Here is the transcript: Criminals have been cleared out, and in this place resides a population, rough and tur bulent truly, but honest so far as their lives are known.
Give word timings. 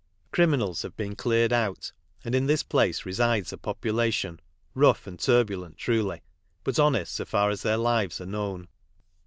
Criminals 0.31 0.81
have 0.81 0.97
been 0.97 1.15
cleared 1.15 1.53
out, 1.53 1.91
and 2.25 2.33
in 2.33 2.47
this 2.47 2.63
place 2.63 3.05
resides 3.05 3.53
a 3.53 3.57
population, 3.59 4.39
rough 4.73 5.05
and 5.05 5.19
tur 5.19 5.43
bulent 5.45 5.77
truly, 5.77 6.23
but 6.63 6.79
honest 6.79 7.13
so 7.13 7.23
far 7.25 7.51
as 7.51 7.61
their 7.61 7.77
lives 7.77 8.19
are 8.19 8.25
known. 8.25 8.67